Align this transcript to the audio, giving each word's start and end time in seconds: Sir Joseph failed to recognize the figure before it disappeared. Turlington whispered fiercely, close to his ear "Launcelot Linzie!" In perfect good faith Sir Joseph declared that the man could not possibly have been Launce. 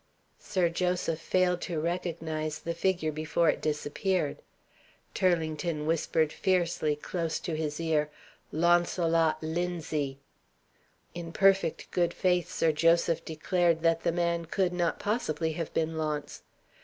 Sir 0.39 0.67
Joseph 0.67 1.19
failed 1.19 1.61
to 1.61 1.79
recognize 1.79 2.57
the 2.57 2.73
figure 2.73 3.11
before 3.11 3.49
it 3.49 3.61
disappeared. 3.61 4.37
Turlington 5.13 5.85
whispered 5.85 6.33
fiercely, 6.33 6.95
close 6.95 7.39
to 7.41 7.55
his 7.55 7.79
ear 7.79 8.09
"Launcelot 8.51 9.39
Linzie!" 9.43 10.17
In 11.13 11.31
perfect 11.31 11.91
good 11.91 12.15
faith 12.15 12.49
Sir 12.51 12.71
Joseph 12.71 13.23
declared 13.23 13.83
that 13.83 14.01
the 14.01 14.11
man 14.11 14.45
could 14.45 14.73
not 14.73 14.97
possibly 14.97 15.51
have 15.51 15.71
been 15.75 15.95
Launce. 15.99 16.41